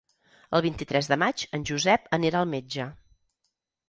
[0.59, 2.87] El vint-i-tres de maig en Josep anirà al metge.